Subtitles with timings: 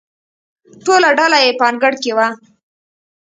[0.83, 2.27] ټوله ډله په انګړ کې وه.